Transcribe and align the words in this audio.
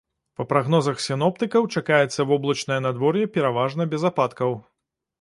Па 0.39 0.45
прагнозах 0.53 1.03
сіноптыкаў, 1.07 1.69
чакаецца 1.75 2.27
воблачнае 2.33 2.81
надвор'е, 2.89 3.31
пераважна 3.39 3.91
без 3.97 4.11
ападкаў. 4.15 4.61